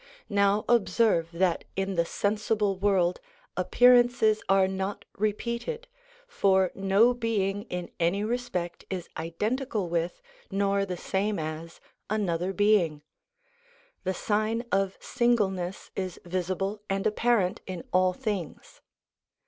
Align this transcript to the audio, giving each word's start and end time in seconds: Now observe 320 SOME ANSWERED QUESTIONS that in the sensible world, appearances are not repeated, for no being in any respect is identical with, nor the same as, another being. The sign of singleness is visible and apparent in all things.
Now 0.29 0.65
observe 0.67 1.29
320 1.29 1.29
SOME 1.29 1.41
ANSWERED 1.45 1.69
QUESTIONS 1.69 1.77
that 1.77 1.83
in 1.83 1.95
the 1.95 2.39
sensible 2.49 2.75
world, 2.79 3.19
appearances 3.55 4.43
are 4.49 4.67
not 4.67 5.05
repeated, 5.15 5.87
for 6.27 6.71
no 6.73 7.13
being 7.13 7.61
in 7.65 7.91
any 7.99 8.23
respect 8.23 8.83
is 8.89 9.09
identical 9.15 9.89
with, 9.89 10.19
nor 10.49 10.85
the 10.87 10.97
same 10.97 11.37
as, 11.37 11.79
another 12.09 12.51
being. 12.51 13.03
The 14.03 14.15
sign 14.15 14.63
of 14.71 14.97
singleness 14.99 15.91
is 15.95 16.19
visible 16.25 16.81
and 16.89 17.05
apparent 17.05 17.61
in 17.67 17.83
all 17.93 18.13
things. 18.13 18.81